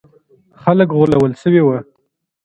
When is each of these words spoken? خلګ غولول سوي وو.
خلګ 0.61 0.89
غولول 0.97 1.31
سوي 1.41 1.61
وو. 1.63 1.77